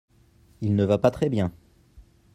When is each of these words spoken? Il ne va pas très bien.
Il 0.61 0.73
ne 0.75 0.83
va 0.83 0.97
pas 0.97 1.11
très 1.11 1.29
bien. 1.29 1.53